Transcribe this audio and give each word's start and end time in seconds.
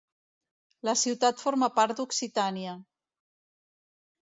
La 0.89 0.95
ciutat 1.01 1.43
forma 1.43 1.69
part 1.77 1.95
d'Occitània. 2.01 2.75